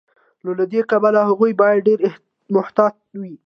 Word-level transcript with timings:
نو 0.43 0.49
له 0.59 0.65
دې 0.71 0.81
کبله 0.91 1.19
هغوی 1.29 1.51
باید 1.61 1.85
ډیر 1.87 1.99
محتاط 2.55 2.95
وي. 3.19 3.33